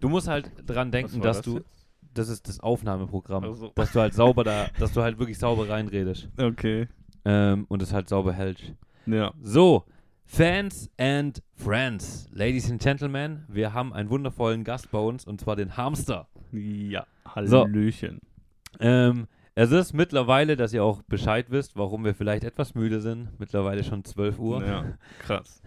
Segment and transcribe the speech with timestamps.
[0.00, 1.86] Du musst halt dran denken, dass das du, jetzt?
[2.14, 3.72] das ist das Aufnahmeprogramm, Ach so.
[3.74, 6.88] dass du halt sauber da, dass du halt wirklich sauber reinredest Okay.
[7.24, 8.72] ähm, und es halt sauber hältst.
[9.06, 9.32] Ja.
[9.42, 9.84] So,
[10.24, 15.56] Fans and Friends, Ladies and Gentlemen, wir haben einen wundervollen Gast bei uns und zwar
[15.56, 16.28] den Hamster.
[16.52, 17.06] Ja.
[17.44, 17.62] So.
[17.64, 18.20] Hallöchen.
[18.78, 23.28] Ähm, es ist mittlerweile, dass ihr auch Bescheid wisst, warum wir vielleicht etwas müde sind.
[23.38, 24.64] Mittlerweile schon 12 Uhr.
[24.64, 24.84] Ja,
[25.18, 25.60] krass.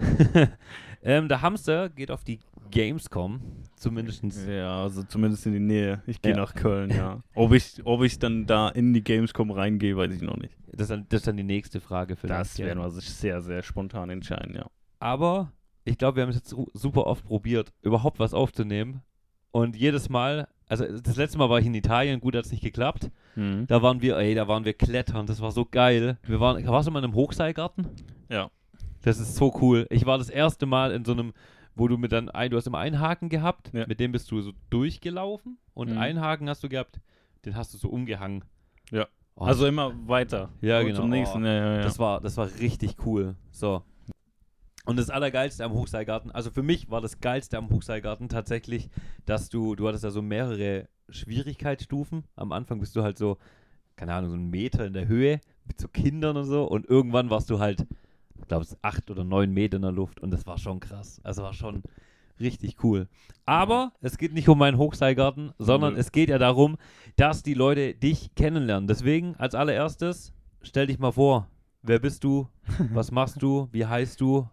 [1.04, 2.40] ähm, der Hamster geht auf die
[2.74, 3.40] Gamescom,
[3.76, 4.24] zumindest.
[4.48, 6.02] Ja, also zumindest in die Nähe.
[6.08, 6.38] Ich gehe Ja.
[6.40, 7.22] nach Köln, ja.
[7.36, 10.58] Ob ich, ob ich dann da in die Gamescom reingehe, weiß ich noch nicht.
[10.72, 12.42] Das, ist dann, das ist dann die nächste Frage vielleicht.
[12.42, 14.66] Das werden wir sich sehr, sehr spontan entscheiden, ja.
[15.00, 15.52] Aber
[15.86, 19.02] ich glaube, wir haben es jetzt super oft probiert, überhaupt was aufzunehmen.
[19.52, 22.64] Und jedes Mal, also das letzte Mal war ich in Italien, gut, hat es nicht
[22.64, 23.12] geklappt.
[23.36, 23.68] Mhm.
[23.68, 26.18] Da waren wir, ey, da waren wir klettern, das war so geil.
[26.26, 27.88] Wir waren, warst du mal in einem Hochseilgarten?
[28.30, 28.50] Ja.
[29.04, 29.86] Das ist so cool.
[29.92, 31.34] Ich war das erste Mal in so einem,
[31.76, 33.86] wo du mit dann ein, du hast immer einen Haken gehabt, Ja.
[33.88, 35.98] mit dem bist du so durchgelaufen und Mhm.
[35.98, 37.00] einen Haken hast du gehabt,
[37.46, 38.44] den hast du so umgehangen.
[38.92, 39.08] Ja.
[39.36, 40.50] Oh, Also immer weiter.
[40.62, 41.00] Ja, Und genau.
[41.02, 41.82] Zum nächsten, Oh, ja, ja, ja.
[41.82, 43.36] Das war, das war richtig cool.
[43.52, 43.82] So.
[44.86, 48.90] Und das Allergeilste am Hochseilgarten, also für mich war das Geilste am Hochseilgarten tatsächlich,
[49.26, 52.26] dass du, du hattest ja so mehrere Schwierigkeitsstufen.
[52.36, 53.38] Am Anfang bist du halt so,
[53.96, 56.66] keine Ahnung, so einen Meter in der Höhe mit so Kindern und so.
[56.66, 57.88] Und irgendwann warst du halt,
[58.48, 60.20] glaube, es acht oder neun Meter in der Luft.
[60.20, 61.20] Und das war schon krass.
[61.24, 61.84] Also war schon
[62.40, 63.08] richtig cool.
[63.46, 66.00] Aber es geht nicht um meinen Hochseilgarten, sondern Nö.
[66.00, 66.78] es geht ja darum,
[67.16, 68.88] dass die Leute dich kennenlernen.
[68.88, 71.48] Deswegen als allererstes, stell dich mal vor.
[71.82, 72.48] Wer bist du?
[72.94, 73.68] Was machst du?
[73.72, 74.48] Wie heißt du?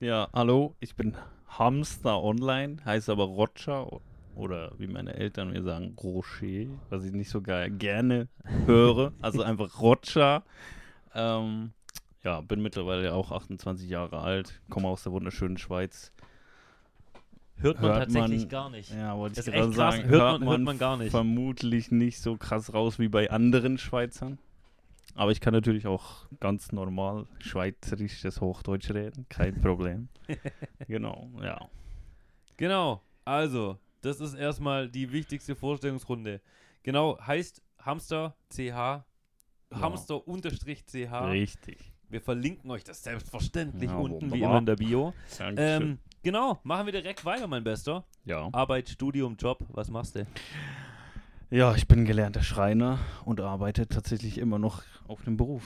[0.00, 3.86] Ja, hallo, ich bin Hamster Online, heiße aber Roger
[4.34, 8.28] oder wie meine Eltern mir sagen, Rocher, was ich nicht so geil gerne
[8.66, 9.12] höre.
[9.20, 10.44] Also einfach Roger.
[11.14, 11.74] Ähm,
[12.24, 16.12] ja, bin mittlerweile auch 28 Jahre alt, komme aus der wunderschönen Schweiz.
[17.56, 18.90] Hört man Hört tatsächlich man- gar nicht.
[18.92, 20.04] Ja, wollte ich gerade sagen.
[20.04, 21.10] Hört man- hört man gar nicht.
[21.10, 24.38] Vermutlich nicht so krass raus wie bei anderen Schweizern.
[25.14, 30.08] Aber ich kann natürlich auch ganz normal schweizerisches Hochdeutsch reden, kein Problem.
[30.88, 31.68] genau, ja.
[32.56, 33.02] Genau.
[33.24, 36.40] Also, das ist erstmal die wichtigste Vorstellungsrunde.
[36.82, 39.04] Genau, heißt Hamster CH.
[39.72, 41.12] Hamster unterstrich CH.
[41.30, 41.91] Richtig.
[42.12, 45.14] Wir verlinken euch das selbstverständlich Ja, unten, wie immer in der Bio.
[45.38, 45.82] Dankeschön.
[45.82, 48.04] Ähm, genau, machen wir direkt weiter, mein Bester.
[48.26, 48.50] ja.
[48.52, 50.26] Arbeit, Studium, Job, was machst du?
[51.48, 55.62] ja, ich bin gelernter Schreiner und arbeite tatsächlich immer noch auf dem Beruf.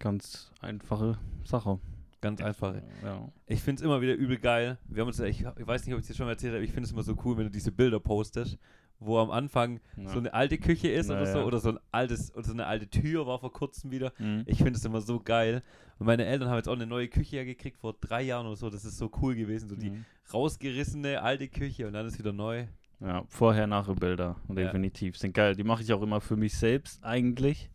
[0.00, 1.78] Ganz einfache Sache.
[2.20, 2.74] Ganz einfach.
[3.04, 3.28] Ja.
[3.46, 4.78] Ich finde es immer wieder übel geil.
[4.88, 6.64] Wir haben uns, ich, ich weiß nicht, ob ich es dir schon mal erzählt habe,
[6.64, 8.58] ich finde es immer so cool, wenn du diese Bilder postest,
[9.00, 10.08] wo am Anfang Ja.
[10.08, 11.44] so eine alte Küche ist oder Ja, so, ja.
[11.44, 14.12] oder so ein altes, oder so eine alte Tür war vor kurzem wieder.
[14.18, 14.42] Mhm.
[14.46, 15.62] Ich finde es immer so geil.
[15.98, 18.56] Und meine Eltern haben jetzt auch eine neue Küche ja gekriegt vor drei Jahren oder
[18.56, 18.70] so.
[18.70, 19.68] Das ist so cool gewesen.
[19.68, 20.04] So die Mhm.
[20.32, 22.66] rausgerissene alte Küche und dann ist wieder neu.
[23.00, 25.16] Ja, Vorher-Nachher-Bilder, definitiv.
[25.16, 25.54] Sind geil.
[25.54, 27.70] Die mache ich auch immer für mich selbst eigentlich.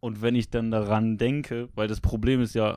[0.00, 2.76] Und wenn ich dann daran denke, weil das Problem ist ja,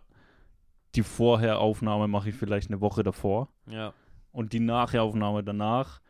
[0.95, 3.93] die Vorheraufnahme mache ich vielleicht eine Woche davor Ja.
[4.31, 6.01] und die Nachheraufnahme danach.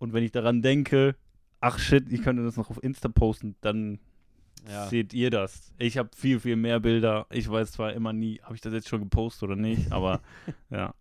[0.00, 1.14] Und wenn ich daran denke,
[1.60, 4.00] ach shit, ich könnte das noch auf Insta posten, dann
[4.68, 4.88] Ja.
[4.88, 5.72] seht ihr das.
[5.78, 7.26] Ich habe viel, viel mehr Bilder.
[7.30, 10.20] Ich weiß zwar immer nie, habe ich das jetzt schon gepostet oder nicht, aber
[10.70, 10.94] ja,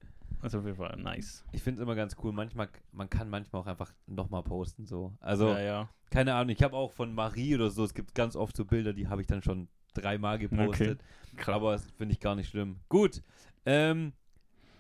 [0.44, 1.46] ist auf jeden Fall nice.
[1.54, 2.34] Ich finde es immer ganz cool.
[2.34, 4.86] Manchmal, man kann manchmal auch einfach nochmal posten.
[4.86, 5.14] So.
[5.22, 5.90] Also, ja, ja.
[6.12, 6.50] keine Ahnung.
[6.50, 9.22] Ich habe auch von Marie oder so, es gibt ganz oft so Bilder, die habe
[9.22, 11.02] ich dann schon dreimal gepostet.
[11.46, 12.78] Aber das finde ich gar nicht schlimm.
[12.90, 13.24] Gut.
[13.66, 14.12] Ähm,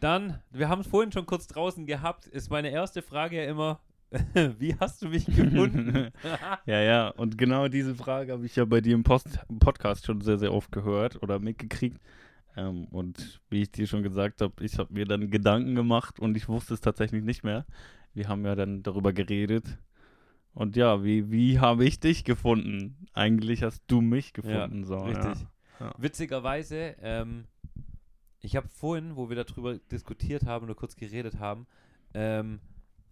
[0.01, 3.79] dann, wir haben es vorhin schon kurz draußen gehabt, ist meine erste Frage ja immer,
[4.57, 6.11] wie hast du mich gefunden?
[6.65, 10.21] Ja, ja, und genau diese Frage habe ich ja bei dir im Post Podcast schon
[10.21, 11.99] sehr, sehr oft gehört oder mitgekriegt.
[12.55, 16.35] Ähm, und wie ich dir schon gesagt habe, ich habe mir dann Gedanken gemacht und
[16.35, 17.65] ich wusste es tatsächlich nicht mehr.
[18.13, 19.77] Wir haben ja dann darüber geredet.
[20.53, 23.07] Und ja, wie, wie habe ich dich gefunden?
[23.13, 24.83] Eigentlich hast du mich gefunden.
[24.83, 25.45] so, Richtig.
[25.79, 25.93] Ja.
[25.97, 27.45] Witzigerweise, ähm,
[28.41, 31.67] ich habe vorhin, wo wir darüber diskutiert haben oder kurz geredet haben,
[32.13, 32.59] ähm,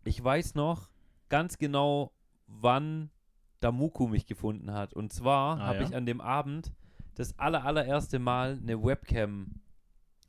[0.07, 0.89] ich weiß noch
[1.29, 2.11] ganz genau,
[2.47, 3.09] wann
[3.59, 4.93] Damuku mich gefunden hat.
[4.93, 5.87] Und zwar Ah, habe ja?
[5.89, 6.71] ich an dem Abend
[7.15, 9.55] das aller, allererste Mal eine Webcam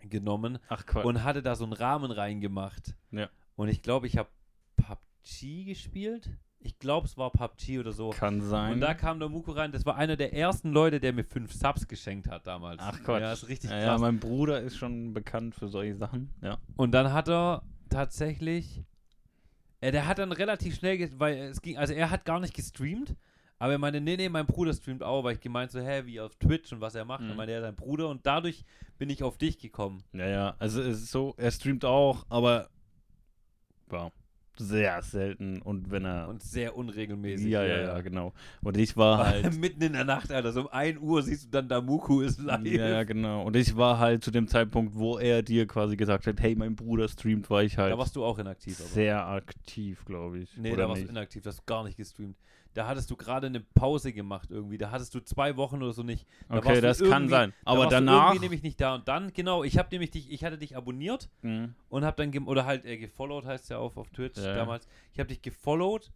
[0.01, 1.05] genommen Ach Quatsch.
[1.05, 2.95] und hatte da so einen Rahmen reingemacht.
[3.11, 3.29] Ja.
[3.57, 4.29] Und ich glaube, ich habe
[4.77, 6.31] PUBG gespielt.
[6.61, 8.11] Ich glaube, es war PUBG oder so.
[8.11, 8.73] Kann sein.
[8.75, 9.71] Und da kam der Muko rein.
[9.71, 12.81] Das war einer der ersten Leute, der mir fünf Subs geschenkt hat damals.
[12.83, 13.21] Ach Quatsch.
[13.21, 13.87] Ja, ist richtig ja, krass.
[13.87, 16.33] ja, mein Bruder ist schon bekannt für solche Sachen.
[16.43, 16.59] Ja.
[16.77, 18.85] und dann hat er tatsächlich,
[19.81, 23.15] äh, der hat dann relativ schnell, weil es ging, also er hat gar nicht gestreamt,
[23.59, 26.21] aber er meinte, nee, nee, mein Bruder streamt auch, weil ich gemeint so, hä, wie
[26.21, 27.23] auf Twitch und was er macht.
[27.23, 27.29] Mhm.
[27.29, 28.65] Dann meinte er, dein Bruder und dadurch
[28.99, 30.05] bin ich auf dich gekommen.
[30.13, 32.69] Ja, ja, also es ist so, er streamt auch, aber
[33.91, 34.11] ja,
[34.59, 36.29] sehr selten und wenn er.
[36.29, 37.49] Und sehr unregelmäßig.
[37.49, 38.33] ja, ja, ja, genau.
[38.63, 39.59] Und ich war halt.
[39.59, 42.65] Mitten in der Nacht, Alter, so um 1 Uhr siehst du dann, Damuku ist live.
[42.65, 43.43] Ja, genau.
[43.43, 46.77] Und ich war halt zu dem Zeitpunkt, wo er dir quasi gesagt hat, hey, mein
[46.77, 48.81] Bruder streamt, war ich halt Da warst du auch inaktiv.
[48.81, 48.89] Aber.
[48.89, 50.57] sehr aktiv, glaube ich.
[50.57, 51.09] Nee, da warst nicht?
[51.09, 52.37] du inaktiv, das hast du gar nicht gestreamt.
[52.75, 54.79] Da hattest du gerade eine Pause gemacht irgendwie.
[54.79, 56.27] Da hattest du zwei Wochen oder so nicht.
[56.49, 57.53] Da Okay, das kann sein.
[57.65, 58.29] da Aber Du danach.
[58.29, 58.95] irgendwie nämlich nicht da.
[58.97, 61.75] Und dann, genau, ich habe nämlich dich, ich hatte dich abonniert Mhm.
[61.89, 64.55] und habe dann, oder halt äh, gefollowt, heißt es ja auf, auf Twitch Ja.
[64.55, 64.87] damals.
[65.13, 66.13] Ich habe dich gefollowt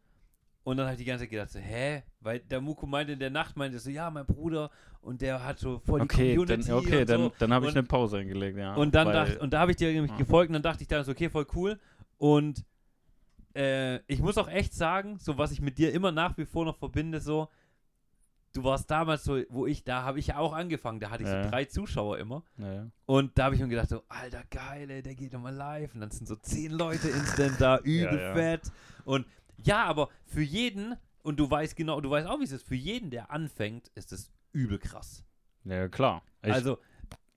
[0.65, 2.03] und dann habe ich die ganze Zeit gedacht, so, hä?
[2.21, 4.71] Weil der Muku meinte in der Nacht, meinte so, ja, mein Bruder
[5.01, 7.33] und der hat so voll die Okay, Community dann, okay, und dann, so.
[7.41, 8.75] dann habe ich Und- eine Pause eingelegt, ja.
[8.75, 10.19] Und dann weil- dachte, und da habe ich dir nämlich Ja.
[10.19, 11.81] gefolgt und dann dachte ich dann so, okay, voll cool.
[12.19, 12.65] Und
[13.55, 16.65] äh, ich muss auch echt sagen, so was ich mit dir immer nach wie vor
[16.65, 17.49] noch verbinde, so,
[18.53, 21.29] du warst damals so, wo ich, da habe ich ja auch angefangen, da hatte ich
[21.29, 21.45] Ja.
[21.45, 22.45] so drei Zuschauer immer.
[22.57, 22.91] Naja.
[23.07, 25.95] Und da habe ich mir gedacht, so, alter geil, ey, der geht nochmal live.
[25.95, 28.35] Und dann sind so zehn Leute instant da, übel ja.
[28.35, 28.71] fett.
[29.05, 29.27] Und
[29.65, 32.75] ja, aber für jeden, und du weißt genau, du weißt auch, wie es ist, für
[32.75, 35.25] jeden, der anfängt, ist es übel krass.
[35.65, 36.23] Ja, klar.
[36.43, 36.79] Ich, also,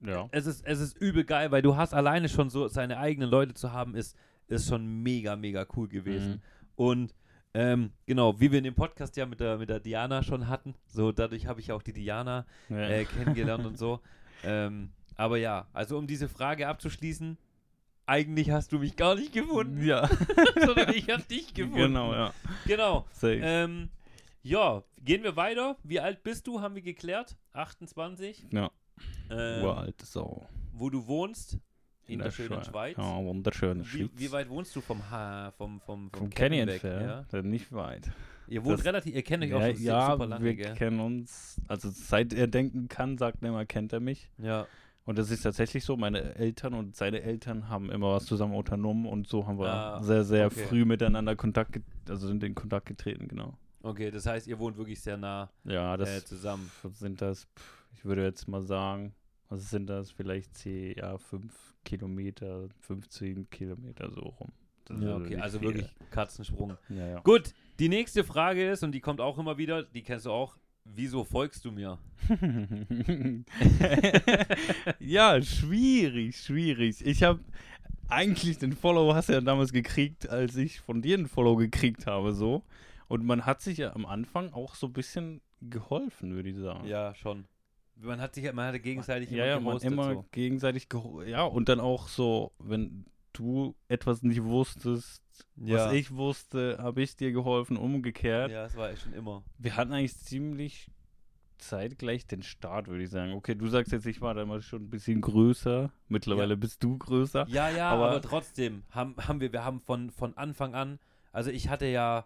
[0.02, 0.28] ja.
[0.32, 3.54] es ist, es ist übel geil, weil du hast alleine schon so seine eigenen Leute
[3.54, 6.32] zu haben, ist, ist schon mega, mega cool gewesen.
[6.32, 6.42] Mhm.
[6.76, 7.16] Und
[7.54, 10.76] ähm, genau, wie wir in dem Podcast ja mit der, mit der Diana schon hatten,
[10.88, 12.90] so dadurch habe ich auch die Diana Ja.
[12.90, 14.02] äh, kennengelernt und so.
[14.44, 17.38] Ähm, aber ja, also um diese Frage abzuschließen,
[18.06, 20.08] eigentlich hast du mich gar nicht gefunden, ja.
[20.66, 21.78] sondern ich habe dich gefunden.
[21.78, 22.34] genau, ja.
[22.68, 23.06] Genau.
[23.24, 23.90] Ähm,
[24.44, 25.78] ja, gehen wir weiter.
[25.84, 26.62] Wie alt bist du?
[26.62, 27.36] Haben wir geklärt?
[27.54, 28.48] 28.
[28.52, 28.70] ja.
[29.30, 30.48] Ähm, Uralte Sau.
[30.72, 31.58] Wo du wohnst?
[32.08, 32.96] In, der, schönen Schweiz.
[32.98, 34.10] Ja, wunderschöne Wie, Schweiz.
[34.16, 37.08] wie weit wohnst du vom ha vom vom, Vom Canyon Canyon weg?
[37.08, 37.26] Ja?
[37.32, 38.12] dann nicht weit.
[38.48, 40.56] Ihr wohnt Das- relativ, ihr kennt euch auch ja, schon sehr- ja super lange, wir
[40.56, 40.74] gell?
[40.76, 44.30] kennen uns, also seit er denken kann, sagt er immer, kennt er mich.
[44.38, 44.68] Ja,
[45.06, 49.06] Und das ist tatsächlich so, meine Eltern und seine Eltern haben immer was zusammen unternommen
[49.08, 50.64] und so haben wir Ah, sehr, sehr okay.
[50.68, 51.80] früh miteinander Kontakt,
[52.10, 53.58] also sind in Kontakt getreten, genau.
[53.84, 56.72] okay, das heißt, ihr wohnt wirklich sehr nah Ja, das äh, zusammen.
[56.94, 57.48] sind das,
[57.96, 59.14] ich würde jetzt mal sagen,
[59.50, 64.52] was sind das, vielleicht ja, fünf Kilometer, 15 Kilometer so rum.
[65.02, 65.70] Ja, okay, also viel.
[65.70, 66.78] wirklich Katzensprung.
[66.90, 67.20] Ja, ja.
[67.22, 70.58] Gut, die nächste Frage ist, und die kommt auch immer wieder, die kennst du auch,
[70.84, 71.98] wieso folgst du mir?
[75.00, 77.06] ja, schwierig, schwierig.
[77.06, 77.40] Ich habe
[78.08, 82.06] eigentlich den Follow hast du ja damals gekriegt, als ich von dir einen Follow gekriegt
[82.06, 82.64] habe, so.
[83.08, 86.88] Und man hat sich ja am Anfang auch so ein bisschen geholfen, würde ich sagen.
[86.88, 87.46] Ja, schon.
[87.98, 90.26] Man hat sich, man hatte gegenseitig ja, ja, man geroastet, immer so.
[90.32, 90.88] gegenseitig
[91.28, 95.22] ja und dann auch so, wenn du etwas nicht wusstest,
[95.56, 95.76] Ja.
[95.88, 98.52] was ich wusste, habe ich dir geholfen, umgekehrt.
[98.52, 99.44] Ja, das war ich schon immer.
[99.58, 100.90] Wir hatten eigentlich ziemlich
[101.58, 103.34] zeitgleich den Start, würde ich sagen.
[103.34, 105.92] Okay, du sagst jetzt, ich war damals schon ein bisschen größer.
[106.10, 106.60] Mittlerweile Ja.
[106.60, 107.46] bist du größer.
[107.50, 111.00] Ja, ja, aber, Aber- trotzdem haben, haben wir, wir haben von, von Anfang an,
[111.32, 112.26] also ich hatte ja,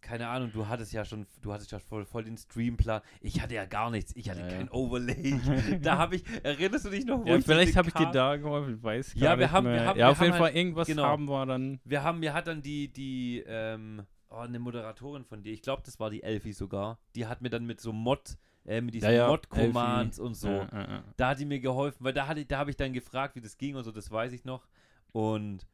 [0.00, 3.02] keine Ahnung, du hattest ja schon, du hattest ja voll, voll den Streamplan.
[3.20, 4.56] Ich hatte ja gar nichts, ich hatte Ja, ja.
[4.56, 5.38] kein Overlay.
[5.82, 8.36] da habe ich, erinnerst du dich noch, wo Ja, ich vielleicht habe ich dir da
[8.36, 9.86] geholfen, ich weiß Ja, gar wir nicht haben- wir mehr.
[9.86, 11.02] haben- ja, wir auf jeden haben Fall halt- irgendwas genau.
[11.04, 11.80] haben wir dann.
[11.84, 15.82] Wir haben, mir hat dann die, die, ähm, oh, eine Moderatorin von dir, ich glaube,
[15.84, 19.06] das war die Elfi sogar, die hat mir dann mit so Mod, äh, mit diesen
[19.06, 21.04] Ja, ja, Mod-Commands und so, Ja, ja, ja.
[21.16, 23.56] da hat die mir geholfen, weil da, hatte, da habe ich dann gefragt, wie das
[23.58, 24.66] ging und so, das weiß ich noch.
[25.12, 25.66] Und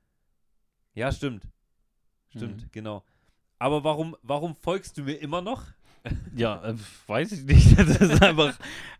[0.94, 1.48] ja, stimmt.
[2.30, 2.68] Stimmt, Mhm.
[2.72, 3.04] genau.
[3.64, 5.64] Aber warum, warum folgst du mir immer noch?
[6.36, 6.74] Ja, äh,
[7.06, 7.78] weiß ich nicht.
[7.78, 8.58] Das ist einfach,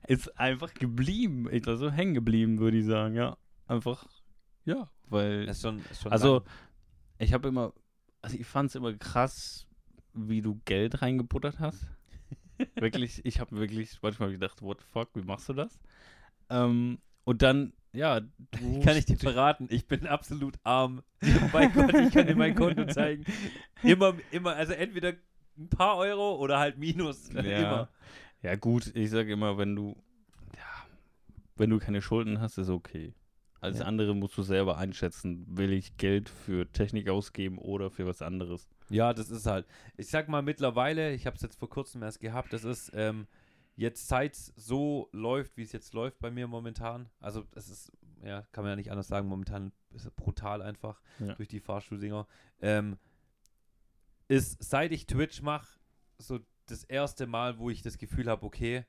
[0.09, 1.49] ist einfach geblieben.
[1.53, 3.37] Ich war so hängen geblieben, würde ich sagen, ja.
[3.67, 4.07] Einfach,
[4.65, 5.47] ja, weil.
[5.47, 6.45] Ist schon, ist schon Also, lang.
[7.19, 7.75] ich habe immer,
[8.23, 9.67] also ich fand es immer krass,
[10.15, 11.87] wie du Geld reingebuttert hast.
[12.77, 15.79] wirklich, ich habe wirklich manchmal gedacht, what the fuck, wie machst du das?
[16.49, 18.21] Ähm, und dann, ja,
[18.51, 18.81] du.
[18.83, 21.03] kann ich dir verraten, ich bin absolut arm.
[21.53, 23.25] mein Gott, ich kann dir mein Konto zeigen.
[23.83, 25.15] Immer, immer, also entweder
[25.57, 27.33] ein paar Euro oder halt Minus.
[27.33, 27.41] Ja.
[27.43, 27.89] Immer.
[28.43, 29.97] Ja, gut, ich sage immer, wenn du,
[30.55, 30.87] ja,
[31.57, 33.15] wenn du keine Schulden hast, ist okay.
[33.61, 33.87] Als Ja.
[33.87, 38.69] andere musst du selber einschätzen, will ich Geld für Technik ausgeben oder für was anderes.
[38.91, 39.65] Ja, das ist halt.
[39.97, 43.27] Ich sag mal mittlerweile, ich habe es jetzt vor kurzem erst gehabt, das ist ähm,
[43.77, 47.09] jetzt seit so läuft, wie es jetzt läuft bei mir momentan.
[47.21, 51.01] Also es ist, ja, kann man ja nicht anders sagen, momentan ist es brutal einfach
[51.21, 51.35] Ja.
[51.35, 52.27] durch die Fahrstuhldinger.
[52.61, 52.99] Ähm,
[54.29, 55.79] ist, seit ich Twitch mache,
[56.19, 58.85] so das erste Mal, wo ich das Gefühl habe, okay,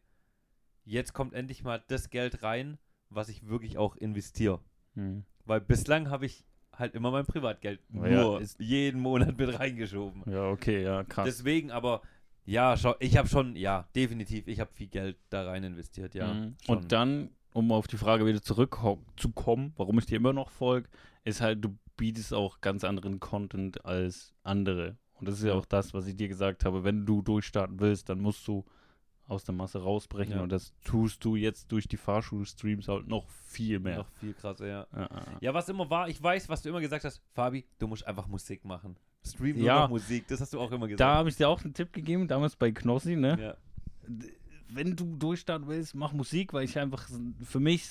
[0.85, 2.77] jetzt kommt endlich mal das Geld rein,
[3.09, 4.61] was ich wirklich auch investiere.
[4.93, 5.25] Hm.
[5.45, 10.23] Weil bislang habe ich halt immer mein Privatgeld ja, nur ist- jeden Monat mit reingeschoben.
[10.31, 11.25] Ja, okay, ja, krass.
[11.25, 12.01] Deswegen aber,
[12.45, 16.33] ja, ich habe schon, ja, definitiv, ich habe viel Geld da rein investiert, ja.
[16.33, 16.55] Mhm.
[16.67, 20.89] Und dann, um auf die Frage wieder zurückzukommen, warum ich dir immer noch folge,
[21.23, 24.97] ist halt, du bietest auch ganz anderen Content als andere.
[25.13, 25.55] Und das ist ja, Ja.
[25.55, 26.83] auch das, was ich dir gesagt habe.
[26.83, 28.65] Wenn du durchstarten willst, dann musst du
[29.27, 30.35] aus der Masse rausbrechen.
[30.35, 30.43] Ja.
[30.43, 33.99] Und das tust du jetzt durch die Fahrschulstreams halt noch viel mehr.
[33.99, 34.87] Noch viel krasser, ja.
[34.93, 35.09] Ja, ja,
[35.41, 38.27] Ja, was immer war, ich weiß, was du immer gesagt hast, Fabi, du musst einfach
[38.27, 38.97] Musik machen.
[39.25, 39.87] Stream nur Ja.
[39.87, 41.01] Musik, das hast du auch immer Da gesagt.
[41.17, 43.37] habe ich dir auch einen Tipp gegeben, damals bei Knossi, ne?
[43.41, 43.55] ja.
[44.69, 47.07] wenn du durchstarten willst, mach Musik, weil ich einfach
[47.43, 47.87] für mich,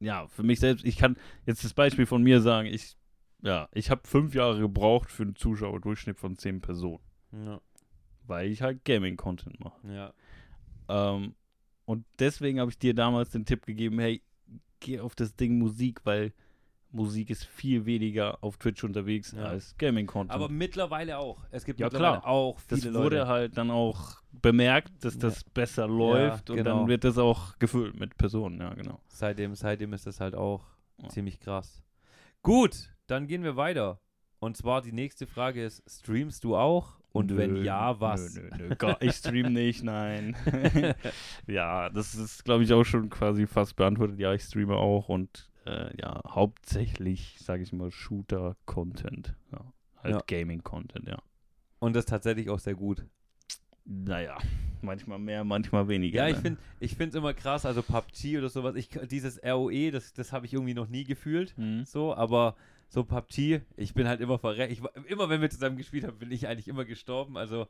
[0.00, 2.96] ja, für mich selbst, ich kann jetzt das Beispiel von mir sagen, ich,
[3.42, 7.00] ja, ich habe fünf Jahre gebraucht für einen Zuschauerdurchschnitt von zehn Personen,
[7.32, 7.60] Ja.
[8.26, 9.80] weil ich halt Gaming-Content mache.
[9.92, 10.12] ja.
[10.88, 11.34] Ähm,
[11.86, 14.22] und deswegen habe ich dir damals den Tipp gegeben, hey,
[14.80, 16.32] geh auf das Ding Musik, weil
[16.92, 19.44] Musik ist viel weniger auf Twitch unterwegs Ja.
[19.44, 20.32] als Gaming-Content.
[20.34, 21.44] Aber mittlerweile auch.
[21.50, 22.26] Es gibt Ja, mittlerweile klar.
[22.26, 23.04] auch viele das Leute.
[23.04, 25.20] wurde halt dann auch bemerkt, dass Ja.
[25.20, 26.78] das besser läuft und genau.
[26.80, 29.00] dann wird das auch gefüllt mit Personen, ja, genau.
[29.08, 30.64] Seitdem, seitdem ist das halt auch
[31.02, 31.08] Ja.
[31.08, 31.82] ziemlich krass.
[32.42, 34.00] Gut, dann gehen wir weiter.
[34.38, 36.98] Und zwar die nächste Frage ist: Streamst du auch?
[37.12, 38.34] Und wenn Nö, ja, was?
[38.36, 38.94] Nö, nö, nö.
[39.00, 40.36] Ich stream nicht, nein.
[41.46, 44.18] ja, das ist, glaube ich, auch schon quasi fast beantwortet.
[44.18, 49.34] Ja, ich streame auch und äh, ja, hauptsächlich, sage ich mal, Shooter-Content.
[49.52, 49.72] Ja,
[50.02, 50.22] halt Ja.
[50.26, 51.18] Gaming-Content, ja.
[51.78, 53.06] Und das tatsächlich auch sehr gut.
[53.84, 54.36] Naja,
[54.82, 56.18] manchmal mehr, manchmal weniger.
[56.18, 56.42] Ja, ich ne?
[56.42, 60.32] finde ich finde es immer krass, also PUBG oder sowas, ich, dieses ROE, das, das
[60.32, 61.84] habe ich irgendwie noch nie gefühlt, Hm.
[61.84, 62.56] so, aber
[62.88, 66.30] so PUBG, ich bin halt immer verreckt, ich, immer wenn wir zusammen gespielt haben, bin
[66.30, 67.66] ich eigentlich immer gestorben, also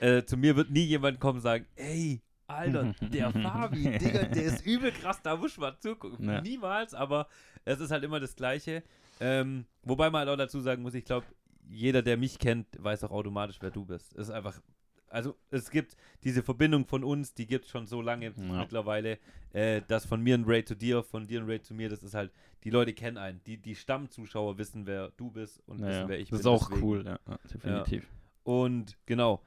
[0.00, 4.42] äh, zu mir wird nie jemand kommen und sagen, ey, Alter, der Fabi, Digga, der
[4.44, 6.28] ist übel krass, da muss man zugucken.
[6.28, 6.40] Ja.
[6.40, 7.28] Niemals, aber
[7.64, 8.82] es ist halt immer das Gleiche.
[9.20, 11.26] Ähm, wobei man halt auch dazu sagen muss, ich glaube,
[11.68, 14.12] jeder, der mich kennt, weiß auch automatisch, wer du bist.
[14.14, 14.60] Es ist einfach,
[15.08, 18.42] also es gibt diese Verbindung von uns, die gibt es schon so lange Ja.
[18.60, 19.18] mittlerweile,
[19.52, 22.02] äh, das von mir ein Raid zu dir, von dir ein Raid zu mir, das
[22.02, 22.32] ist halt,
[22.64, 23.40] die Leute kennen einen.
[23.44, 26.40] Die, die Stammzuschauer wissen, wer du bist und Naja, wissen, wer ich das bin.
[26.40, 26.82] ist auch deswegen.
[26.86, 28.06] cool, ja, ja, definitiv.
[28.42, 29.40] Und genau.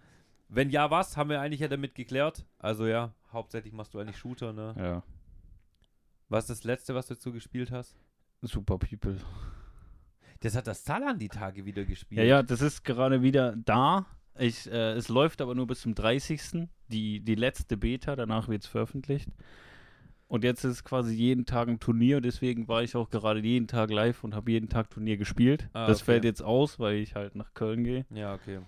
[0.50, 2.46] Wenn ja, was, haben wir eigentlich ja damit geklärt.
[2.58, 4.76] Also ja, hauptsächlich machst du eigentlich Shooter, ne?
[4.78, 5.04] Ja.
[6.30, 7.96] Was ist das letzte, was du dazu gespielt hast?
[8.42, 9.18] Super People.
[10.42, 12.20] Das hat das Salan die Tage wieder gespielt.
[12.20, 14.06] Ja, ja, das ist gerade wieder da.
[14.38, 16.68] Ich, äh, es läuft aber nur bis zum 30.
[16.90, 19.30] Die, die letzte Beta, danach wird es veröffentlicht.
[20.28, 23.90] Und jetzt ist quasi jeden Tag ein Turnier, deswegen war ich auch gerade jeden Tag
[23.90, 25.70] live und habe jeden Tag Turnier gespielt.
[25.72, 26.06] Ah, das okay.
[26.06, 28.06] fällt jetzt aus, weil ich halt nach Köln gehe.
[28.10, 28.60] Ja, okay.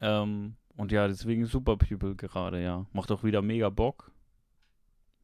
[0.00, 2.86] Ähm, und ja, deswegen Super People gerade, ja.
[2.92, 4.10] Macht auch wieder mega Bock.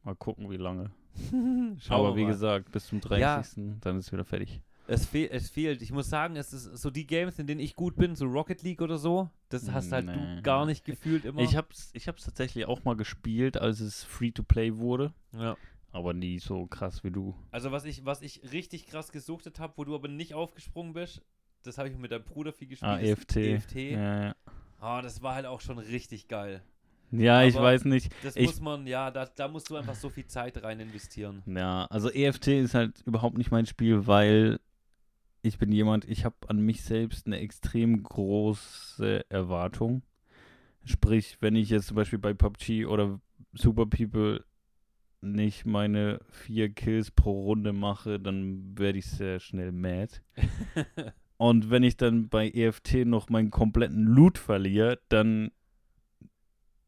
[0.03, 0.91] Mal gucken, wie lange.
[1.89, 2.31] Aber wie mal.
[2.31, 3.79] gesagt, bis zum 30.
[3.81, 4.61] dann ist wieder fertig.
[4.89, 5.81] Es, fehl, es fehlt.
[5.81, 8.61] Ich muss sagen, es ist so die Games, in denen ich gut bin, so Rocket
[8.63, 10.13] League oder so, das hast halt Nee.
[10.37, 11.41] du gar nicht gefühlt immer.
[11.41, 15.13] Ich hab's, ich hab's tatsächlich auch mal gespielt, als es Free-to-Play wurde.
[15.33, 15.57] ja.
[15.93, 17.33] Aber nie so krass wie du.
[17.49, 21.23] Also was ich, was ich richtig krass gesuchtet habe, wo du aber nicht aufgesprungen bist,
[21.63, 22.91] das habe ich mit deinem Bruder viel gespielt.
[22.91, 23.37] Ah, EFT.
[23.37, 23.75] EFT.
[23.75, 24.35] Ja, ja.
[24.79, 26.61] Ah, das war halt auch schon richtig geil.
[27.11, 28.11] ja ich Aber weiß nicht.
[28.23, 31.41] Das Ich- muss man, ja, da, da musst du einfach so viel Zeit rein investieren.
[31.45, 34.59] Ja, also EFT ist halt überhaupt nicht mein Spiel, weil
[35.41, 40.01] ich bin jemand, ich habe an mich selbst eine extrem große Erwartung.
[40.83, 43.19] Sprich, wenn ich jetzt zum Beispiel bei PUBG oder
[43.53, 44.43] Super People
[45.21, 50.21] nicht meine vier Kills pro Runde mache, dann werde ich sehr schnell mad.
[51.37, 55.51] Und wenn ich dann bei EFT noch meinen kompletten Loot verliere, dann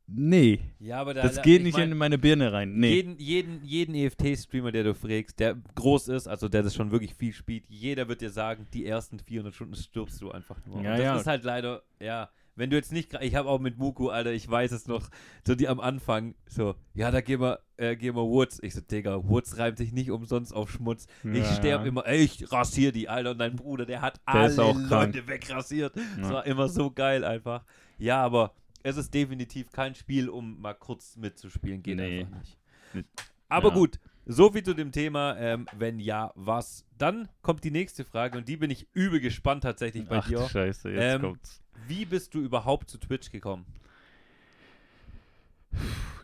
[0.08, 2.74] nee, ja, aber da, das da, geht ich nicht mein, in meine Birne rein.
[2.74, 2.96] Nee.
[2.96, 7.14] Jeden, jeden, jeden EFT-Streamer, der du fragst, der groß ist, also der das schon wirklich
[7.14, 10.82] viel spielt, jeder wird dir sagen, die ersten 400 Stunden stirbst du einfach nur.
[10.82, 11.18] Ja, Und das ja.
[11.18, 12.30] ist halt leider, ja,
[12.60, 15.10] wenn du jetzt nicht, ich habe auch mit Muku, Alter, ich weiß es noch,
[15.48, 18.60] so die am Anfang, so, ja, da gehen wir, äh, gehen wir Woods.
[18.62, 21.08] Ich so, Digga, Woods reimt sich nicht umsonst auf Schmutz.
[21.24, 21.90] Ich Ja, sterbe ja.
[21.90, 24.90] immer, ey, ich rasier die, Alter, und dein Bruder, der hat Der alle krank.
[25.16, 25.96] Leute wegrasiert.
[25.96, 26.34] Das Ja.
[26.36, 27.66] war immer so geil einfach.
[27.98, 31.82] Ja, aber es ist definitiv kein Spiel, um mal kurz mitzuspielen.
[31.82, 32.20] Geht Nee.
[32.22, 32.58] einfach nicht.
[32.94, 33.06] Mit-
[33.50, 35.36] Aber gut, so viel zu dem Thema.
[35.38, 36.86] Ähm, wenn ja, was?
[36.98, 40.48] Dann kommt die nächste Frage und die bin ich übel gespannt tatsächlich bei Ach, dir.
[40.48, 41.64] scheiße, jetzt Ähm, kommt's.
[41.88, 43.66] Wie bist du überhaupt zu Twitch gekommen?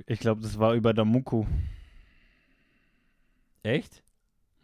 [0.08, 1.46] Ich glaube, das war über Damuku.
[3.64, 4.04] Echt?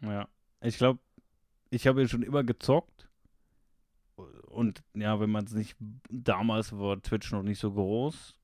[0.00, 0.28] Ja.
[0.60, 1.00] Ich glaube,
[1.70, 3.08] ich habe ja schon immer gezockt.
[4.46, 5.76] Und ja, wenn man es nicht.
[6.10, 8.34] Damals war Twitch noch nicht so groß.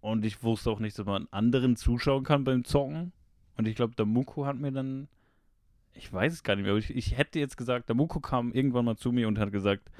[0.00, 3.12] Und ich wusste auch nicht, dass man anderen zuschauen kann beim Zocken.
[3.56, 5.08] Und ich glaube, Damuku hat mir dann.
[5.94, 8.84] Ich weiß es gar nicht mehr, aber ich, ich hätte jetzt gesagt, Damuku kam irgendwann
[8.84, 9.90] mal zu mir und hat gesagt: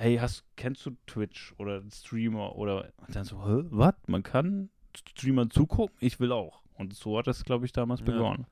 [0.00, 2.92] Hey, hast, kennst du Twitch oder Streamer oder.
[2.98, 3.94] Und dann so, hä, was?
[4.06, 5.96] Man kann Streamern zugucken?
[5.98, 6.62] Ich will auch.
[6.76, 8.06] Und so hat das, glaube ich, damals Ja.
[8.06, 8.46] begonnen.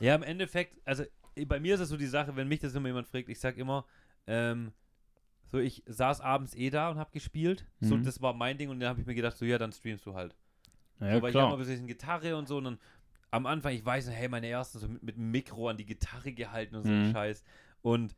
[0.00, 1.04] Ja, im Endeffekt, also
[1.46, 3.56] bei mir ist es so die Sache, wenn mich das immer jemand fragt, ich sag
[3.56, 3.84] immer,
[4.26, 4.72] ähm,
[5.46, 7.66] so ich saß abends eh da und hab gespielt.
[7.80, 8.02] So, Mhm.
[8.02, 10.14] das war mein Ding und dann habe ich mir gedacht, so ja, dann streamst du
[10.14, 10.34] halt.
[10.98, 11.48] Ja, so, weil ich habe klar.
[11.50, 12.78] mal ein bisschen Gitarre und so und dann
[13.30, 15.86] am Anfang, ich weiß noch, hey, meine ersten so mit, mit dem Mikro an die
[15.86, 17.12] Gitarre gehalten und so Mhm.
[17.12, 17.44] Scheiß.
[17.80, 18.16] Und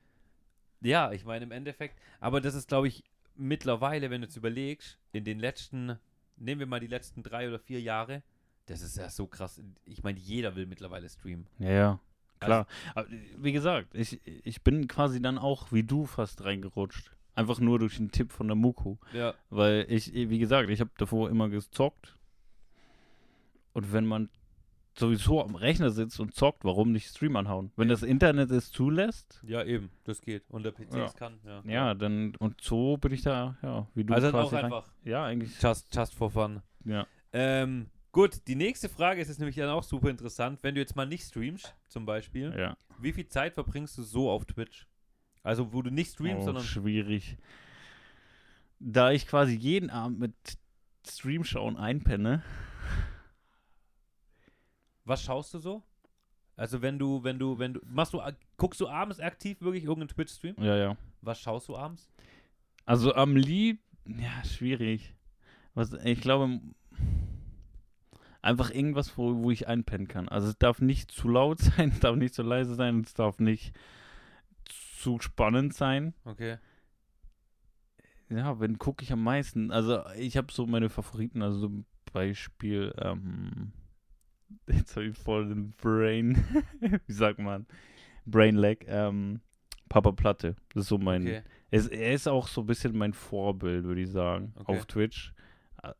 [0.82, 3.04] ja, ich meine im Endeffekt, aber das ist, glaube ich,
[3.36, 5.98] mittlerweile, wenn du jetzt überlegst, in den letzten,
[6.36, 8.22] nehmen wir mal die letzten drei oder vier Jahre,
[8.66, 9.60] das ist ja so krass.
[9.84, 11.46] Ich meine, jeder will mittlerweile streamen.
[11.58, 12.00] Ja, ja.
[12.40, 12.66] Klar.
[12.94, 17.12] Also Aber, äh, wie gesagt, ich, ich bin quasi dann auch wie du fast reingerutscht.
[17.34, 18.96] Einfach nur durch den Tipp von der Muku.
[19.12, 19.34] Ja.
[19.48, 22.16] Weil ich, wie gesagt, ich habe davor immer gezockt.
[23.72, 24.28] Und wenn man
[24.98, 27.72] sowieso am Rechner sitzt und zockt, warum nicht Stream anhauen?
[27.76, 30.44] Wenn das Internet es zulässt, Ja, eben, das geht.
[30.50, 31.04] Und der PC Ja.
[31.06, 31.62] es kann, ja.
[31.64, 34.90] ja, dann, und so bin ich da, ja, wie du Also dann auch rein- einfach
[35.04, 36.60] Ja, eigentlich, just, just for fun.
[36.84, 37.06] ja.
[37.32, 40.58] Ähm, gut, die nächste Frage ist jetzt nämlich dann auch super interessant.
[40.62, 42.76] Wenn du jetzt mal nicht streamst, zum Beispiel, Ja.
[43.00, 44.86] wie viel Zeit verbringst du so auf Twitch?
[45.42, 46.64] Also, wo du nicht streamst, Oh, sondern.
[46.64, 47.36] schwierig.
[48.78, 50.34] Da ich quasi jeden Abend mit
[51.08, 52.42] Stream schauen einpenne,
[55.04, 55.82] Was schaust du so?
[56.56, 57.80] Also, wenn du, wenn du, wenn du.
[57.86, 58.20] Machst du,
[58.56, 60.56] guckst du abends aktiv wirklich irgendeinen Twitch-Stream?
[60.58, 60.96] ja, ja.
[61.22, 62.10] Was schaust du abends?
[62.84, 65.14] Also am lieb, ja, schwierig.
[65.74, 66.60] Was, ich glaube,
[68.42, 70.28] einfach irgendwas, wo, wo ich einpennen kann.
[70.28, 73.38] Also es darf nicht zu laut sein, es darf nicht zu leise sein, es darf
[73.38, 73.74] nicht
[74.66, 76.14] zu spannend sein.
[76.24, 76.58] Okay.
[78.28, 79.70] Ja, wenn gucke ich am meisten.
[79.70, 83.72] Also ich habe so meine Favoriten, also zum Beispiel, ähm,
[84.68, 86.36] jetzt habe ich voll den Brain,
[87.06, 87.66] wie sagt man,
[88.26, 89.40] Brain Lag, ähm,
[89.88, 90.56] Papa Platte.
[90.74, 91.42] Das ist so mein, Okay.
[91.70, 94.72] es, er ist auch so ein bisschen mein Vorbild, würde ich sagen, Okay.
[94.72, 95.32] auf Twitch.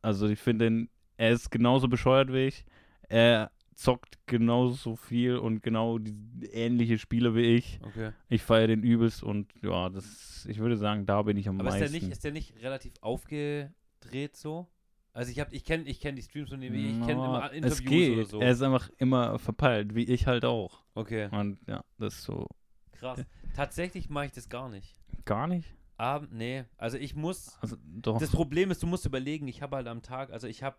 [0.01, 2.65] Also ich finde, er ist genauso bescheuert wie ich.
[3.09, 6.15] Er zockt genauso viel und genau die
[6.51, 7.79] ähnliche Spiele wie ich.
[7.83, 8.11] Okay.
[8.29, 11.69] Ich feiere den übelst und ja, das, ich würde sagen, da bin ich am Aber
[11.69, 11.91] ist meisten.
[11.91, 14.67] der, nicht, ist der nicht relativ aufgedreht so?
[15.13, 17.79] Also, ich, hab, ich kenne ich kenn die Streams von dem, ich kenne immer Interviews
[17.79, 18.17] es geht.
[18.17, 18.39] oder so.
[18.41, 20.83] Er ist einfach immer verpeilt, wie ich halt auch.
[20.95, 22.47] Okay, Und ja, das ist so
[22.93, 23.23] krass.
[23.55, 24.99] Tatsächlich mache ich das gar nicht.
[25.25, 25.73] gar nicht.
[25.97, 26.65] Abend, nee.
[26.77, 27.57] Also, ich muss.
[27.61, 28.17] Also doch.
[28.17, 30.75] Das Problem ist, du musst überlegen, ich habe halt am Tag, also ich habe,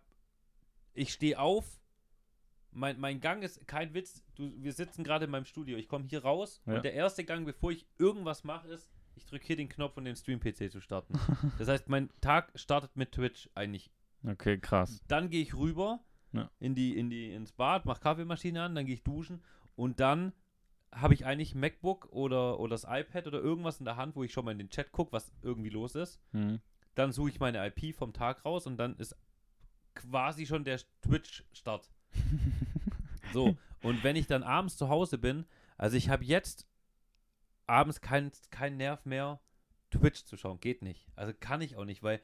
[0.93, 1.79] ich stehe auf,
[2.71, 6.05] mein, mein Gang ist kein Witz, du, wir sitzen gerade in meinem Studio, ich komme
[6.09, 6.75] hier raus Ja.
[6.75, 10.03] und der erste Gang, bevor ich irgendwas mache, ist, ich drücke hier den Knopf, um
[10.03, 11.13] den Stream-PC zu starten.
[11.57, 13.89] das heißt, mein Tag startet mit Twitch eigentlich.
[14.27, 15.01] Okay, krass.
[15.07, 15.99] Dann gehe ich rüber
[16.33, 16.49] Ja.
[16.59, 19.41] in die, in die, ins Bad, mache Kaffeemaschine an, dann gehe ich duschen
[19.75, 20.33] und dann
[20.91, 24.23] habe ich eigentlich ein MacBook oder, oder das iPad oder irgendwas in der Hand, wo
[24.23, 26.59] ich schon mal in den Chat gucke, was irgendwie los ist Hm.
[26.95, 29.15] dann suche ich meine IP vom Tag raus und dann ist
[29.93, 31.89] quasi schon der Twitch-Start.
[33.33, 35.45] So, und wenn ich dann abends zu Hause bin,
[35.77, 36.67] also ich habe jetzt
[37.67, 39.39] abends keinen kein Nerv mehr,
[39.91, 40.59] Twitch zu schauen.
[40.59, 41.07] Geht nicht.
[41.15, 42.21] Also kann ich auch nicht, weil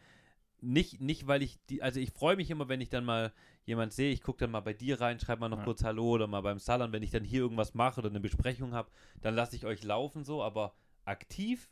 [0.62, 3.34] nicht, nicht weil ich die, also ich freue mich immer, wenn ich dann mal
[3.66, 5.64] jemand sehe, ich gucke dann mal bei dir rein, schreibe mal noch Ja.
[5.64, 8.74] kurz Hallo oder mal beim Salan, wenn ich dann hier irgendwas mache oder eine Besprechung
[8.74, 10.74] habe, dann lasse ich euch laufen so, aber
[11.06, 11.70] aktiv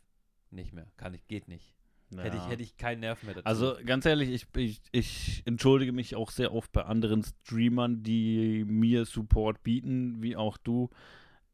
[0.50, 0.86] nicht mehr.
[0.96, 1.74] Kann ich, geht nicht.
[2.16, 2.48] Hätte, ich, Ja.
[2.50, 3.46] hätte ich keinen Nerv mehr dazu.
[3.46, 8.64] Also ganz ehrlich, ich, ich, ich entschuldige mich auch sehr oft bei anderen Streamern, die
[8.66, 10.90] mir Support bieten, wie auch du,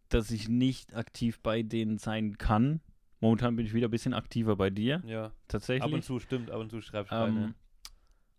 [0.09, 2.81] dass ich nicht aktiv bei denen sein kann.
[3.21, 5.83] Momentan bin ich wieder ein bisschen aktiver bei dir, ja, tatsächlich.
[5.83, 7.55] ab und zu stimmt, ab und zu schreibst du Ähm,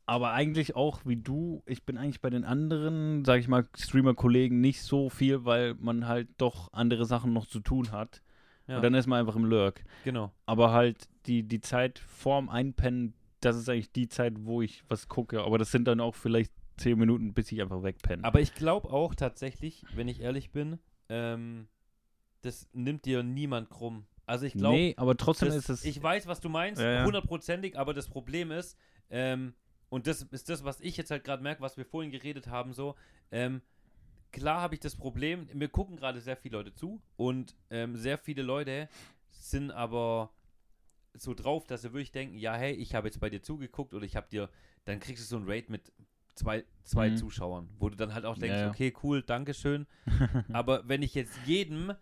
[0.05, 4.61] aber eigentlich auch wie du, ich bin eigentlich bei den anderen, sag ich mal, Streamer-Kollegen
[4.61, 8.21] nicht so viel, weil man halt doch andere Sachen noch zu tun hat.
[8.67, 8.77] ja.
[8.77, 9.83] Und dann ist man einfach im Lurk.
[10.05, 10.31] genau.
[10.45, 15.09] Aber halt die, die Zeit vorm Einpennen, das ist eigentlich die Zeit, wo ich was
[15.09, 15.43] gucke.
[15.43, 18.23] Aber das sind dann auch vielleicht zehn Minuten, bis ich einfach wegpenne.
[18.23, 21.67] Aber ich glaube auch tatsächlich, wenn ich ehrlich bin, ähm,
[22.43, 24.05] das nimmt dir niemand krumm.
[24.27, 25.85] Also ich glaube, nee, aber trotzdem das- ist es.
[25.85, 27.05] ich weiß, was du meinst, Ja, ja.
[27.05, 28.77] hundertprozentig, aber das Problem ist,
[29.09, 29.53] ähm,
[29.89, 32.73] und das ist das, was ich jetzt halt gerade merke, was wir vorhin geredet haben,
[32.73, 32.95] so,
[33.31, 33.61] ähm,
[34.33, 38.17] klar habe ich das Problem, mir gucken gerade sehr viele Leute zu und ähm, sehr
[38.17, 38.89] viele Leute
[39.31, 40.29] sind aber
[41.13, 44.05] so drauf, dass sie wirklich denken, ja, hey, ich habe jetzt bei dir zugeguckt oder
[44.05, 44.49] ich habe dir,
[44.85, 45.93] dann kriegst du so ein Raid mit
[46.35, 47.17] zwei, zwei Mhm.
[47.17, 48.69] Zuschauern, wo du dann halt auch denkst, Ja, ja.
[48.71, 49.87] okay, cool, Dankeschön.
[50.53, 51.93] Aber wenn ich jetzt jedem,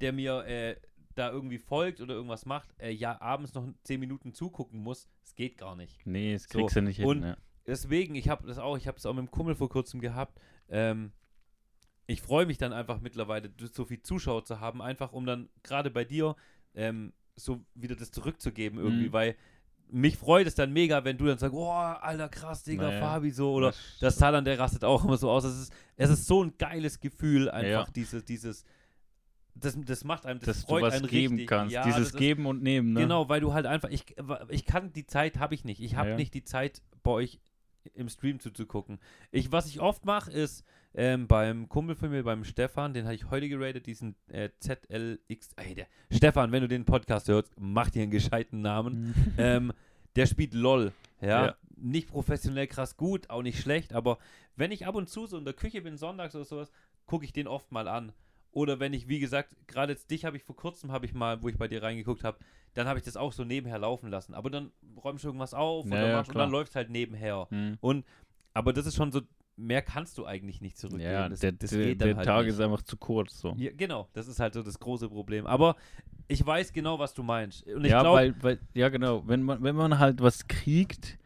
[0.00, 0.76] der mir äh,
[1.18, 5.34] da irgendwie folgt oder irgendwas macht, äh, ja, abends noch zehn Minuten zugucken muss, es
[5.34, 6.06] geht gar nicht.
[6.06, 7.28] nee, So, kriegst du nicht und- hin.
[7.30, 7.36] Ja.
[7.66, 10.40] Deswegen, ich habe das auch, ich habe es auch mit dem Kummel vor kurzem gehabt.
[10.70, 11.12] Ähm,
[12.06, 15.90] ich freue mich dann einfach mittlerweile, so viel Zuschauer zu haben, einfach um dann gerade
[15.90, 16.34] bei dir
[16.74, 19.12] ähm, so wieder das zurückzugeben irgendwie, Mhm.
[19.12, 19.36] weil
[19.90, 23.00] mich freut es dann mega, wenn du dann sagst, oh, alter krass, Digga, Naja.
[23.00, 25.44] Fabi so oder Das- das Salan, der rastet auch immer so aus.
[25.44, 27.92] Es ist, es ist so ein geiles Gefühl, einfach Ja.
[27.94, 28.64] dieses, dieses,
[29.60, 31.48] das, das macht einem, das dass freut du was einen geben richtig.
[31.48, 31.72] kannst.
[31.74, 33.00] Ja, Dieses das ist- Geben und Nehmen, ne?
[33.00, 34.04] Genau, weil du halt einfach, ich,
[34.48, 35.80] ich kann die Zeit, habe ich nicht.
[35.80, 36.16] Ich habe Ja.
[36.16, 37.40] nicht die Zeit, bei euch
[37.94, 38.98] im Stream zuzugucken.
[39.30, 43.14] Ich, was ich oft mache, ist ähm, beim Kumpel von mir, beim Stefan, den habe
[43.14, 45.50] ich heute geratet, diesen äh, ZLX.
[45.56, 49.08] Ey, der, Stefan, wenn du den Podcast hörst, mach dir einen gescheiten Namen.
[49.08, 49.14] Mhm.
[49.38, 49.72] ähm,
[50.16, 50.92] der spielt LOL.
[51.20, 51.46] Ja?
[51.46, 51.56] Ja.
[51.76, 54.18] Nicht professionell krass gut, auch nicht schlecht, aber
[54.56, 56.70] wenn ich ab und zu so in der Küche bin, sonntags oder sowas,
[57.06, 58.12] gucke ich den oft mal an.
[58.58, 61.40] Oder wenn ich, wie gesagt, gerade jetzt dich habe ich vor kurzem, habe ich mal,
[61.44, 62.38] wo ich bei dir reingeguckt habe,
[62.74, 64.34] dann habe ich das auch so nebenher laufen lassen.
[64.34, 67.46] Aber dann räumst du irgendwas auf Ja, oder machst, und dann läuft es halt nebenher.
[67.50, 67.78] Mhm.
[67.80, 68.04] Und,
[68.54, 69.20] aber das ist schon so,
[69.54, 71.12] mehr kannst du eigentlich nicht zurückgeben.
[71.12, 72.54] Ja, das, der, das der, der halt Tag nicht.
[72.54, 73.38] ist einfach zu kurz.
[73.38, 73.54] So.
[73.56, 75.46] Ja, genau, das ist halt so das große Problem.
[75.46, 75.76] Aber
[76.26, 77.64] ich weiß genau, was du meinst.
[77.64, 79.22] Und ich ja, glaube, weil, weil, ja, genau.
[79.24, 81.16] Wenn man, wenn man halt was kriegt,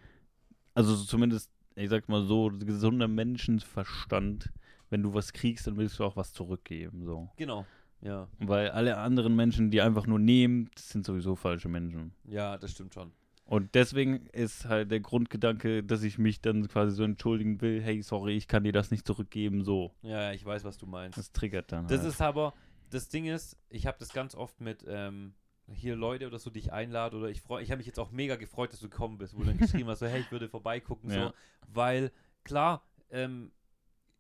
[0.75, 4.53] also so zumindest, ich sag mal so, gesunder Menschenverstand,
[4.93, 7.05] wenn du was kriegst, dann willst du auch was zurückgeben.
[7.05, 7.29] So.
[7.37, 7.67] genau,
[8.03, 12.13] ja, Weil alle anderen Menschen, die einfach nur nehmen, das sind sowieso falsche Menschen.
[12.25, 13.13] ja, das stimmt schon.
[13.45, 18.01] Und deswegen ist halt der Grundgedanke, dass ich mich dann quasi so entschuldigen will, hey,
[18.03, 19.93] sorry, ich kann dir das nicht zurückgeben, so.
[20.03, 21.19] Ja, ja, ich weiß, was du meinst.
[21.19, 22.09] Das triggert dann Das halt.
[22.11, 22.55] ist aber,
[22.91, 25.35] das Ding ist, ich habe das ganz oft mit ähm,
[25.71, 28.11] hier Leute oder so, die ich einlade oder ich freue, ich habe mich jetzt auch
[28.11, 30.49] mega gefreut, dass du gekommen bist, wo du dann geschrieben hast, so hey, ich würde
[30.49, 31.29] vorbeigucken, Ja.
[31.29, 31.33] so,
[31.73, 32.11] weil
[32.45, 33.51] klar, ähm,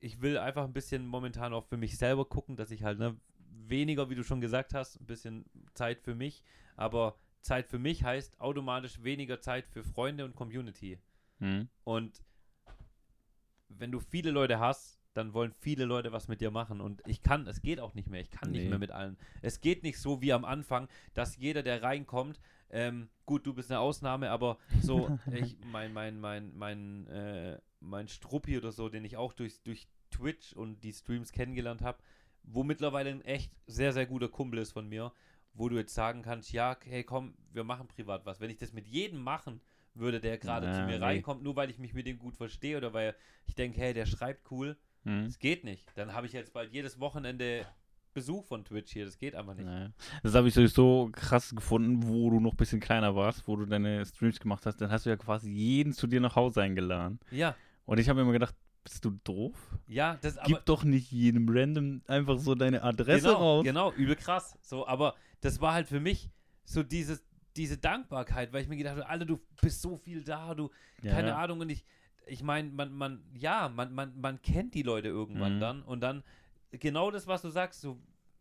[0.02, 3.16] ich will einfach ein bisschen momentan auch für mich selber gucken, dass ich halt ne,
[3.66, 6.42] weniger, wie du schon gesagt hast, ein bisschen Zeit für mich,
[6.76, 10.98] aber Zeit für mich heißt automatisch weniger Zeit für Freunde und Community.
[11.38, 11.68] Hm.
[11.84, 12.20] Und
[13.68, 16.80] wenn du viele Leute hast, dann wollen viele Leute was mit dir machen.
[16.80, 18.20] Und ich kann, es geht auch nicht mehr.
[18.20, 18.68] Ich kann nicht Nee.
[18.70, 19.16] mehr mit allen.
[19.40, 23.70] Es geht nicht so wie am Anfang, dass jeder, der reinkommt, ähm, gut, du bist
[23.70, 29.04] eine Ausnahme, aber so, ich, mein, mein, mein, mein, äh, mein Struppi oder so, den
[29.04, 31.98] ich auch durch, durch Twitch und die Streams kennengelernt habe,
[32.42, 35.12] wo mittlerweile ein echt sehr, sehr guter Kumpel ist von mir,
[35.54, 38.40] wo du jetzt sagen kannst, ja, hey, komm, wir machen privat was.
[38.40, 39.60] Wenn ich das mit jedem machen
[39.94, 41.04] würde, der gerade zu mir nee.
[41.04, 43.14] reinkommt, nur weil ich mich mit dem gut verstehe oder weil
[43.46, 45.24] ich denke, hey, der schreibt cool, Hm.
[45.24, 45.86] das geht nicht.
[45.96, 47.66] Dann habe ich jetzt bald jedes Wochenende
[48.14, 49.64] Besuch von Twitch hier, das geht einfach nicht.
[49.64, 49.90] Naja.
[50.22, 53.64] Das habe ich sowieso krass gefunden, wo du noch ein bisschen kleiner warst, wo du
[53.66, 54.80] deine Streams gemacht hast.
[54.80, 57.18] Dann hast du ja quasi jeden zu dir nach Hause eingeladen.
[57.30, 59.54] Ja, Und ich habe mir immer gedacht, bist du doof?
[59.86, 63.64] ja, das aber Gib doch nicht jedem random einfach so deine Adresse genau, raus.
[63.64, 64.58] genau, übel krass.
[64.62, 66.30] So, aber das war halt für mich
[66.64, 67.22] so dieses,
[67.56, 70.70] diese Dankbarkeit, weil ich mir gedacht habe, Alter, du bist so viel da, du,
[71.02, 71.36] Ja, keine ja.
[71.36, 71.84] Ahnung, und ich,
[72.26, 75.60] ich meine, man, man, ja, man, man, man kennt die Leute irgendwann Mhm.
[75.60, 76.22] dann und dann
[76.70, 77.98] genau das, was du sagst, so,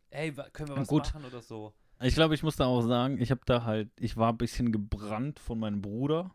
[0.09, 1.03] hey, können wir was gut.
[1.13, 1.73] machen oder so.
[1.99, 4.71] Ich glaube, ich muss da auch sagen, ich habe da halt, ich war ein bisschen
[4.71, 6.31] gebrannt von meinem Bruder.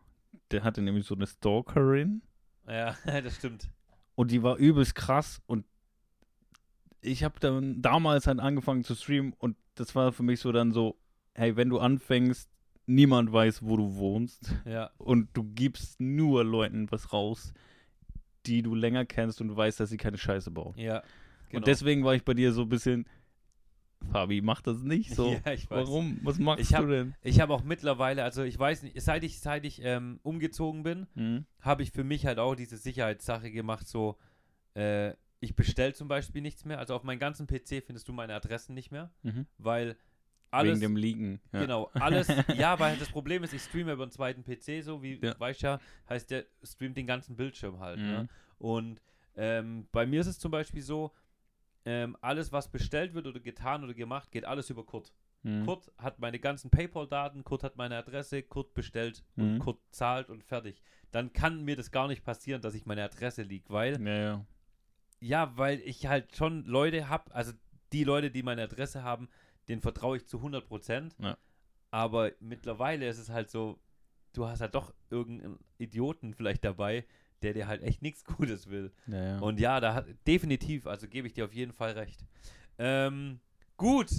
[0.51, 2.21] Der hatte nämlich so eine Stalkerin
[2.67, 3.69] Ja, das stimmt.
[4.15, 5.65] und die war übelst krass und
[7.01, 10.71] ich habe dann damals halt angefangen zu streamen und das war für mich so dann
[10.71, 10.97] so,
[11.35, 12.49] hey, wenn du anfängst,
[12.87, 17.53] niemand weiß, wo du wohnst Ja, und du gibst nur Leuten was raus,
[18.45, 20.73] die du länger kennst und du weißt, dass sie keine Scheiße bauen.
[20.77, 21.03] ja.
[21.49, 21.59] Genau.
[21.59, 23.05] Und deswegen war ich bei dir so ein bisschen,
[24.11, 25.33] Fabi, mach das nicht so.
[25.45, 25.87] Ja, ich weiß.
[25.87, 26.19] Warum?
[26.23, 27.15] Was machst Ich hab- du denn?
[27.23, 31.07] Ich habe auch mittlerweile, also ich weiß nicht, seit ich, seit ich ähm, umgezogen bin,
[31.15, 31.45] Hm?
[31.61, 34.17] habe ich für mich halt auch diese Sicherheitssache gemacht, so,
[34.75, 36.79] äh, ich bestelle zum Beispiel nichts mehr.
[36.79, 39.45] Also auf meinem ganzen PC findest du meine Adressen nicht mehr, Mhm.
[39.57, 39.95] weil
[40.49, 41.39] alles, Wegen dem Leaken.
[41.51, 41.59] Ja.
[41.61, 45.19] genau, alles, ja, weil das Problem ist, ich streame über einen zweiten PC, so wie,
[45.21, 45.37] Ja.
[45.39, 45.79] weißt ja,
[46.09, 48.23] heißt der streamt den ganzen Bildschirm halt, ne?
[48.23, 48.29] Mhm.
[48.65, 49.01] Und
[49.35, 51.11] ähm, bei mir ist es zum Beispiel so,
[51.89, 55.13] ähm, alles, was bestellt wird oder getan oder gemacht, geht alles über Kurt.
[55.43, 55.65] Mhm.
[55.65, 59.59] Kurt hat meine ganzen PayPal-Daten, Kurt hat meine Adresse, Kurt bestellt und Mhm.
[59.59, 60.81] Kurt zahlt und fertig.
[61.11, 64.45] Dann kann mir das gar nicht passieren, dass ich meine Adresse liegt, weil, Ja, ja.
[65.21, 67.53] ja, weil ich halt schon Leute habe, also
[67.93, 69.29] die Leute, die meine Adresse haben,
[69.69, 71.15] denen vertraue ich zu 100 Prozent.
[71.19, 71.37] Ja.
[71.89, 73.79] Aber mittlerweile ist es halt so,
[74.33, 77.05] du hast halt doch irgendeinen Idioten vielleicht dabei,
[77.41, 78.91] der dir halt echt nichts Gutes will.
[79.07, 79.39] ja, ja.
[79.39, 82.25] Und ja, da hat definitiv, also gebe ich dir auf jeden Fall recht.
[82.77, 83.39] Ähm,
[83.77, 84.09] gut.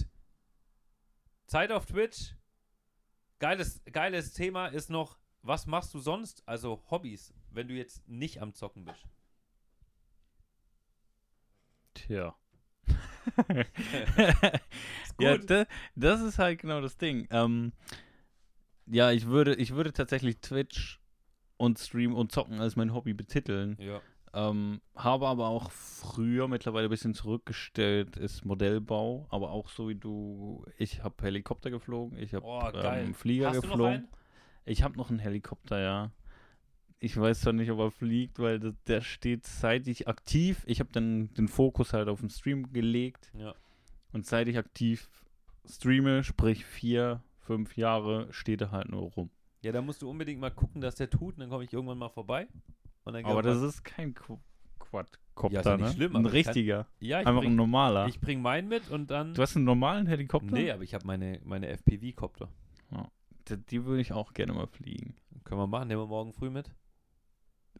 [1.47, 2.35] Zeit auf Twitch.
[3.39, 6.43] Geiles, geiles Thema ist noch, was machst du sonst?
[6.47, 9.05] Also Hobbys, wenn du jetzt nicht am Zocken bist.
[11.95, 12.35] Tja.
[15.21, 15.51] Ja, gut.
[15.51, 17.27] da, das ist halt genau das Ding.
[17.31, 17.73] Ähm,
[18.87, 21.01] ja, ich würde, ich würde tatsächlich Twitch
[21.59, 23.77] und Stream und Zocken als mein Hobby betiteln.
[23.79, 24.01] Ja.
[24.33, 29.95] Ähm, habe aber auch früher mittlerweile ein bisschen zurückgestellt, ist Modellbau, aber auch so wie
[29.95, 34.09] du, ich habe Helikopter geflogen, ich habe Oh, ähm, Flieger Hast geflogen.
[34.65, 36.11] Ich habe noch einen Helikopter, ja.
[37.01, 40.63] Ich weiß zwar nicht, ob er fliegt, weil das, der steht seit ich aktiv.
[40.67, 43.33] Ich habe dann den Fokus halt auf den Stream gelegt.
[43.39, 43.55] Ja.
[44.13, 45.09] Und seit ich aktiv
[45.65, 49.31] streame, sprich vier, fünf Jahre, steht er halt nur rum.
[49.63, 51.99] Ja, da musst du unbedingt mal gucken, dass der tut und dann komme ich irgendwann
[51.99, 52.47] mal vorbei.
[53.05, 55.93] Aber das ist kein Qu- Ja, Quadcopter, ist ja nicht ne?
[55.93, 56.87] schlimm, ein ich kann- richtiger.
[57.01, 58.07] ja, ich Einfach ein bring, normaler.
[58.07, 59.35] ich bring meinen mit und dann.
[59.35, 60.53] du hast einen normalen Helikopter?
[60.55, 62.49] nee, aber ich habe meine, meine FPV-Kopter.
[63.49, 65.15] Die, die würde ich auch gerne mal fliegen.
[65.45, 66.71] Können wir machen, nehmen wir morgen früh mit.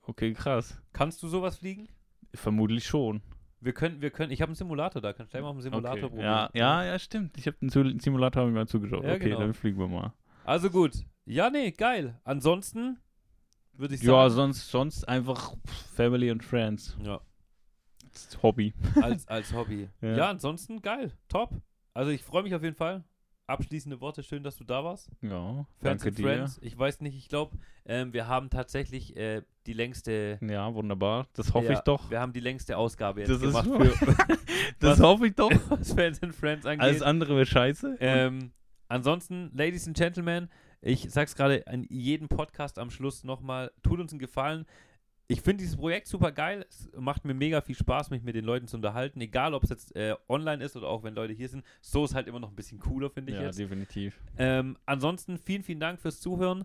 [0.03, 0.81] Okay, krass.
[0.95, 1.89] Kannst du sowas fliegen?
[2.35, 3.21] Vermutlich schon.
[3.61, 5.91] Wir können, wir können, ich habe einen Simulator da, kannst du mal auf dem Simulator
[5.93, 6.01] okay.
[6.09, 6.25] probieren.
[6.25, 7.37] Ja, ja, ja, stimmt.
[7.37, 9.05] Ich habe den Sim- Simulator hab ich mal zugeschaut.
[9.05, 9.41] Ja, okay, genau.
[9.41, 10.13] dann fliegen wir mal.
[10.45, 10.93] Also gut.
[11.29, 12.19] Ja, nee, geil.
[12.25, 12.99] Ansonsten
[13.75, 14.35] würde ich Ja, sagen.
[14.35, 15.55] sonst, sonst einfach
[15.95, 16.97] Family and Friends.
[17.03, 17.21] Ja,
[18.13, 18.75] ist Hobby.
[19.03, 19.89] als, als Hobby.
[20.01, 20.17] ja.
[20.17, 20.31] Ja.
[20.31, 21.13] ansonsten geil.
[21.29, 21.51] Top.
[21.95, 23.05] Also ich freue mich auf jeden Fall.
[23.47, 25.11] Abschließende Worte, schön, dass du da warst.
[25.23, 26.23] Ja, Fans danke and dir.
[26.23, 26.59] Friends.
[26.63, 30.39] Ich weiß nicht, ich glaube, ähm, wir haben tatsächlich äh, die längste.
[30.43, 31.29] Ja, wunderbar.
[31.33, 32.11] Das hoffe ja, ich doch.
[32.11, 34.07] Wir haben die längste Ausgabe jetzt Das gemacht für
[34.81, 35.51] Das Was- hoffe ich doch.
[35.71, 36.83] was Fans and Friends angeht.
[36.83, 37.97] Alles andere wäre scheiße.
[38.01, 38.53] Ähm,
[38.89, 44.13] ansonsten, Ladies and Gentlemen, ich sag's gerade an jedem Podcast am Schluss nochmal, tut uns
[44.13, 44.67] einen Gefallen.
[45.31, 46.65] Ich finde dieses Projekt super geil.
[46.71, 49.21] Es macht mir mega viel Spaß, mich mit den Leuten zu unterhalten.
[49.21, 51.65] Egal, ob es jetzt äh, online ist oder auch wenn Leute hier sind.
[51.83, 53.59] So ist halt immer noch ein bisschen cooler, finde ich ja, jetzt.
[53.59, 54.19] definitiv.
[54.39, 56.65] Ähm, ansonsten vielen, vielen Dank fürs Zuhören.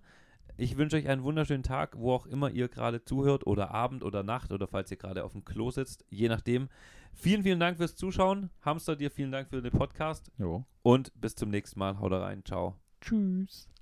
[0.56, 4.24] Ich wünsche euch einen wunderschönen Tag, wo auch immer ihr gerade zuhört oder Abend oder
[4.24, 6.70] Nacht oder falls ihr gerade auf dem Klo sitzt, je nachdem.
[7.12, 8.50] Vielen, vielen Dank fürs Zuschauen.
[8.62, 10.64] Hamster, dir vielen Dank für den Podcast Jo.
[10.84, 12.00] und bis zum nächsten Mal.
[12.00, 12.46] Haut rein.
[12.46, 12.78] Ciao.
[13.02, 13.73] Tschüss.